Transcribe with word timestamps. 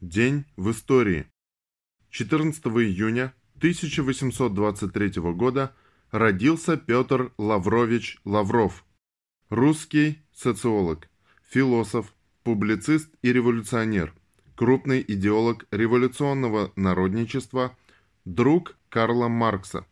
День 0.00 0.46
в 0.56 0.70
истории. 0.70 1.26
14 2.08 2.64
июня 2.64 3.34
1823 3.58 5.20
года 5.34 5.76
родился 6.10 6.78
Петр 6.78 7.34
Лаврович 7.36 8.18
Лавров, 8.24 8.86
русский 9.50 10.22
социолог, 10.32 11.10
философ, 11.50 12.14
публицист 12.44 13.10
и 13.20 13.30
революционер, 13.30 14.14
крупный 14.56 15.04
идеолог 15.06 15.66
революционного 15.70 16.72
народничества, 16.76 17.76
друг 18.24 18.78
Карла 18.88 19.28
Маркса. 19.28 19.84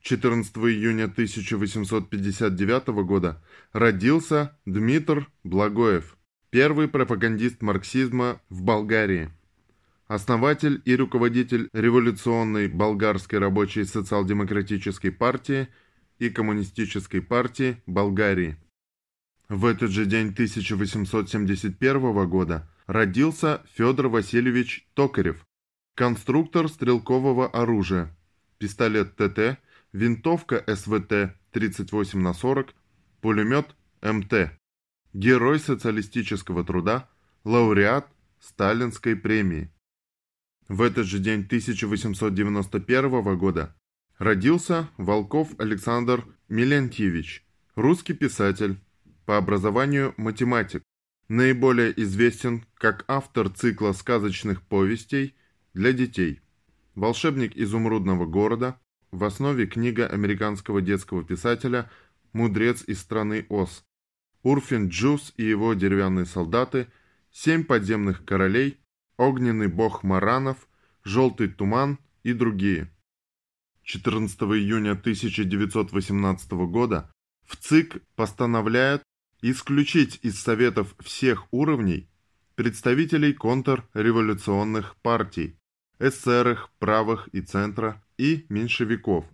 14 0.00 0.56
июня 0.56 1.04
1859 1.04 2.88
года 3.06 3.40
родился 3.72 4.58
Дмитр 4.66 5.30
Благоев, 5.44 6.16
первый 6.52 6.86
пропагандист 6.86 7.62
марксизма 7.62 8.40
в 8.50 8.62
Болгарии. 8.62 9.30
Основатель 10.06 10.82
и 10.84 10.94
руководитель 10.94 11.70
революционной 11.72 12.68
болгарской 12.68 13.38
рабочей 13.38 13.84
социал-демократической 13.84 15.08
партии 15.08 15.68
и 16.18 16.28
коммунистической 16.28 17.22
партии 17.22 17.78
Болгарии. 17.86 18.58
В 19.48 19.64
этот 19.64 19.90
же 19.90 20.04
день 20.04 20.28
1871 20.28 22.28
года 22.28 22.68
родился 22.86 23.62
Федор 23.74 24.08
Васильевич 24.08 24.86
Токарев, 24.92 25.42
конструктор 25.94 26.68
стрелкового 26.68 27.48
оружия, 27.48 28.14
пистолет 28.58 29.16
ТТ– 29.16 29.58
винтовка 29.92 30.62
СВТ 30.66 31.34
38 31.52 32.18
на 32.18 32.34
40, 32.34 32.74
пулемет 33.20 33.74
МТ, 34.02 34.52
герой 35.12 35.58
социалистического 35.58 36.64
труда, 36.64 37.08
лауреат 37.44 38.08
Сталинской 38.40 39.16
премии. 39.16 39.70
В 40.68 40.82
этот 40.82 41.06
же 41.06 41.18
день 41.18 41.40
1891 41.40 43.36
года 43.36 43.76
родился 44.18 44.88
Волков 44.96 45.48
Александр 45.58 46.24
Милентьевич, 46.48 47.44
русский 47.74 48.14
писатель, 48.14 48.78
по 49.26 49.36
образованию 49.36 50.14
математик, 50.16 50.82
наиболее 51.28 51.92
известен 52.02 52.64
как 52.74 53.04
автор 53.08 53.48
цикла 53.48 53.92
сказочных 53.92 54.62
повестей 54.62 55.36
для 55.74 55.92
детей 55.92 56.40
«Волшебник 56.94 57.56
изумрудного 57.56 58.26
города», 58.26 58.78
в 59.10 59.24
основе 59.24 59.66
книга 59.66 60.06
американского 60.06 60.80
детского 60.80 61.22
писателя 61.22 61.90
«Мудрец 62.32 62.82
из 62.86 63.00
страны 63.00 63.46
Оз», 63.48 63.84
Урфин 64.42 64.88
Джус 64.88 65.32
и 65.36 65.44
его 65.44 65.74
деревянные 65.74 66.26
солдаты, 66.26 66.88
«Семь 67.30 67.64
подземных 67.64 68.24
королей», 68.24 68.78
«Огненный 69.16 69.68
бог 69.68 70.02
Маранов», 70.02 70.68
«Желтый 71.04 71.48
туман» 71.48 71.98
и 72.22 72.32
другие. 72.32 72.90
14 73.84 74.40
июня 74.42 74.92
1918 74.92 76.52
года 76.52 77.10
в 77.44 77.56
ЦИК 77.56 78.02
постановляет 78.14 79.02
исключить 79.42 80.20
из 80.22 80.40
Советов 80.40 80.94
всех 81.00 81.46
уровней 81.52 82.08
представителей 82.54 83.32
контрреволюционных 83.32 84.96
партий, 85.02 85.58
эсерах, 85.98 86.70
правых 86.78 87.28
и 87.32 87.40
центра, 87.40 88.02
и 88.18 88.46
меньшевиков. 88.48 89.24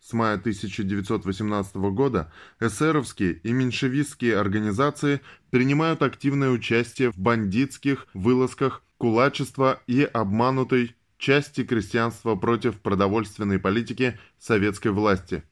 С 0.00 0.12
мая 0.12 0.34
1918 0.34 1.76
года 1.76 2.32
эсеровские 2.60 3.32
и 3.32 3.52
меньшевистские 3.52 4.38
организации 4.38 5.20
принимают 5.50 6.02
активное 6.02 6.50
участие 6.50 7.10
в 7.10 7.18
бандитских 7.18 8.06
вылазках 8.14 8.82
кулачества 8.98 9.80
и 9.86 10.02
обманутой 10.02 10.94
части 11.18 11.64
крестьянства 11.64 12.36
против 12.36 12.80
продовольственной 12.80 13.58
политики 13.58 14.18
советской 14.38 14.92
власти. 14.92 15.42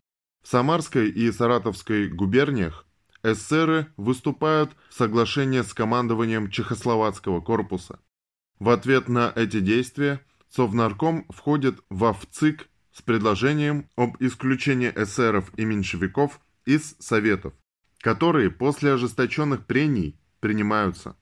В 0.43 0.49
Самарской 0.49 1.09
и 1.09 1.33
Саратовской 1.33 2.09
губерниях 2.09 2.87
эсеры 3.23 3.89
выступают 3.97 4.73
в 4.91 4.95
соглашении 4.95 5.63
с 5.63 5.73
командованием 5.73 6.51
Чехословацкого 6.51 7.41
корпуса. 7.41 7.99
В 8.59 8.69
ответ 8.69 9.09
на 9.09 9.33
эти 9.35 9.61
действия 9.61 10.21
Совнарком 10.49 11.25
входит 11.31 11.81
во 11.89 12.13
ВЦИК 12.13 12.69
с 12.95 13.03
предложением 13.03 13.89
об 13.97 14.17
исключении 14.21 14.93
эсеров 14.95 15.51
и 15.59 15.65
меньшевиков 15.65 16.41
из 16.65 16.97
Советов, 16.99 17.53
которые 18.01 18.51
после 18.51 18.95
ожесточенных 18.95 19.67
прений 19.67 20.19
принимаются. 20.41 21.17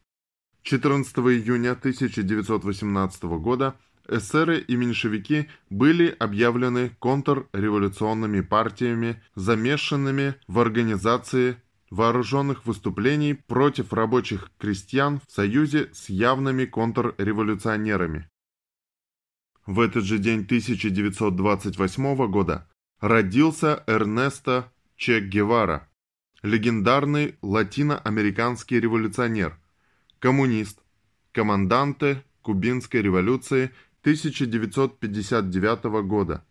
14 0.63 1.17
июня 1.19 1.73
1918 1.73 3.23
года 3.25 3.77
эсеры 4.09 4.59
и 4.61 4.77
меньшевики 4.77 5.49
были 5.71 6.15
объявлены 6.19 6.91
контрреволюционными 6.99 8.41
партиями, 8.41 9.23
замешанными 9.35 10.35
в 10.47 10.61
организации 10.61 11.57
вооруженных 11.91 12.65
выступлений 12.65 13.35
против 13.35 13.93
рабочих 13.93 14.51
крестьян 14.59 15.21
в 15.27 15.33
союзе 15.33 15.91
с 15.93 16.09
явными 16.09 16.65
контрреволюционерами. 16.65 18.29
В 19.67 19.79
этот 19.79 20.05
же 20.05 20.19
день 20.19 20.41
1928 20.41 22.27
года 22.29 22.69
родился 23.01 23.85
Эрнесто 23.87 24.73
Че 24.97 25.21
Гевара, 25.21 25.89
легендарный 26.43 27.37
латиноамериканский 27.43 28.81
революционер, 28.81 29.57
коммунист, 30.19 30.81
команданте 31.31 32.25
Кубинской 32.43 33.03
революции 33.03 33.71
1959 34.01 35.85
года. 36.07 36.45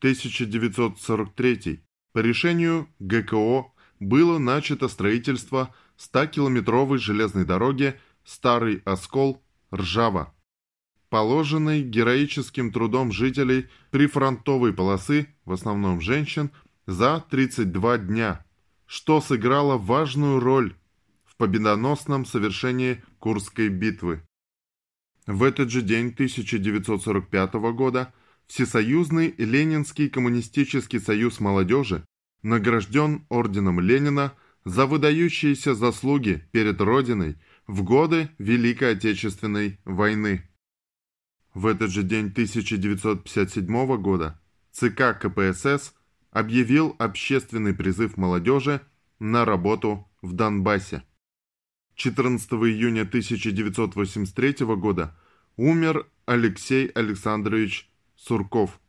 1943 0.00 1.82
по 2.12 2.18
решению 2.18 2.88
ГКО 2.98 3.72
было 3.98 4.38
начато 4.38 4.88
строительство 4.88 5.74
100-километровой 5.98 6.98
железной 6.98 7.46
дороги 7.46 7.98
Старый 8.24 8.82
Оскол-Ржава 8.84 10.34
положенной 11.10 11.82
героическим 11.82 12.72
трудом 12.72 13.12
жителей 13.12 13.68
прифронтовой 13.90 14.72
полосы, 14.72 15.28
в 15.44 15.52
основном 15.52 16.00
женщин, 16.00 16.50
за 16.86 17.24
32 17.30 17.98
дня, 17.98 18.44
что 18.86 19.20
сыграло 19.20 19.76
важную 19.76 20.40
роль 20.40 20.74
в 21.24 21.36
победоносном 21.36 22.24
совершении 22.24 23.02
Курской 23.18 23.68
битвы. 23.68 24.22
В 25.26 25.42
этот 25.42 25.70
же 25.70 25.82
день 25.82 26.08
1945 26.08 27.54
года 27.74 28.12
Всесоюзный 28.46 29.32
Ленинский 29.38 30.08
коммунистический 30.08 30.98
союз 30.98 31.38
молодежи 31.38 32.04
награжден 32.42 33.24
орденом 33.28 33.78
Ленина 33.78 34.32
за 34.64 34.86
выдающиеся 34.86 35.74
заслуги 35.76 36.44
перед 36.50 36.80
Родиной 36.80 37.36
в 37.68 37.84
годы 37.84 38.28
Великой 38.38 38.94
Отечественной 38.94 39.78
войны. 39.84 40.49
В 41.54 41.66
этот 41.66 41.90
же 41.90 42.02
день 42.02 42.26
1957 42.26 43.96
года 43.96 44.40
ЦК 44.70 45.18
КПСС 45.20 45.94
объявил 46.30 46.94
общественный 46.98 47.74
призыв 47.74 48.16
молодежи 48.16 48.80
на 49.18 49.44
работу 49.44 50.08
в 50.22 50.32
Донбассе. 50.32 51.02
14 51.96 52.52
июня 52.52 53.02
1983 53.02 54.64
года 54.76 55.16
умер 55.56 56.06
Алексей 56.24 56.86
Александрович 56.86 57.90
Сурков, 58.14 58.80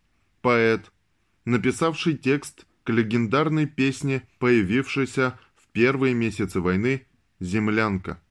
поэт, 0.41 0.91
написавший 1.45 2.15
текст 2.15 2.67
к 2.83 2.91
легендарной 2.91 3.65
песне, 3.65 4.27
появившейся 4.37 5.39
в 5.55 5.67
первые 5.71 6.13
месяцы 6.13 6.61
войны 6.61 7.07
«Землянка». 7.39 8.21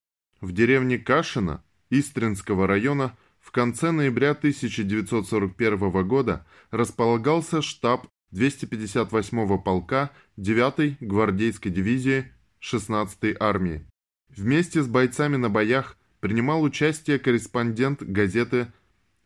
В 0.41 0.53
деревне 0.53 0.99
Кашино 0.99 1.65
Истринского 1.91 2.69
района– 2.69 3.19
в 3.41 3.53
конце 3.53 3.91
ноября 3.91 4.31
1941 4.31 6.07
года 6.07 6.47
располагался 6.71 7.63
штаб 7.63 8.07
258-го 8.33 9.59
полка 9.59 10.11
9-й 10.39 10.97
гвардейской 11.01 11.73
дивизии 11.73 12.33
16-й 12.61 13.37
армии. 13.41 13.85
Вместе 14.29 14.83
с 14.83 14.87
бойцами 14.87 15.37
на 15.37 15.51
боях 15.51 15.97
принимал 16.21 16.63
участие 16.63 17.19
корреспондент 17.19 18.03
газеты 18.03 18.73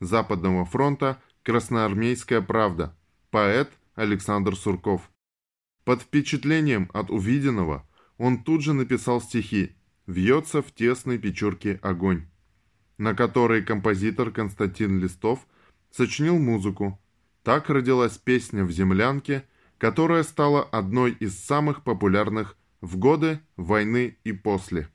Западного 0.00 0.64
фронта 0.64 1.20
«Красноармейская 1.42 2.40
правда», 2.40 2.96
поэт 3.30 3.70
Александр 3.94 4.56
Сурков. 4.56 5.10
Под 5.84 6.02
впечатлением 6.02 6.90
от 6.94 7.10
увиденного 7.10 7.86
он 8.16 8.42
тут 8.42 8.62
же 8.62 8.72
написал 8.72 9.20
стихи 9.20 9.76
«Вьется 10.06 10.62
в 10.62 10.72
тесной 10.72 11.18
печурке 11.18 11.78
огонь» 11.82 12.26
на 12.98 13.14
которой 13.14 13.62
композитор 13.62 14.30
Константин 14.30 15.00
Листов 15.00 15.46
сочинил 15.90 16.38
музыку. 16.38 17.00
Так 17.42 17.68
родилась 17.68 18.16
песня 18.18 18.64
«В 18.64 18.70
землянке», 18.70 19.44
которая 19.78 20.22
стала 20.22 20.62
одной 20.62 21.12
из 21.12 21.38
самых 21.38 21.82
популярных 21.82 22.56
в 22.80 22.96
годы 22.96 23.40
войны 23.56 24.16
и 24.24 24.32
после. 24.32 24.88